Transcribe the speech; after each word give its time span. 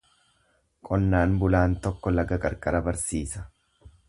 Qonnaan 0.89 1.35
bulaan 1.43 1.77
tokko 1.85 2.15
laga 2.17 2.41
qarqara 2.47 2.83
barsiisa. 2.89 3.47